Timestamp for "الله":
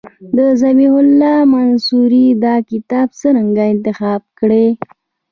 1.03-1.37